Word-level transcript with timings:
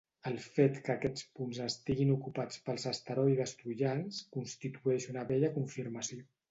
El 0.27 0.37
fet 0.43 0.79
que 0.87 0.93
aquests 0.93 1.25
punts 1.41 1.59
estiguin 1.67 2.15
ocupats 2.15 2.63
pels 2.71 2.89
asteroides 2.95 3.55
troians 3.63 4.25
constitueix 4.39 5.11
una 5.17 5.31
bella 5.35 5.57
confirmació. 5.63 6.31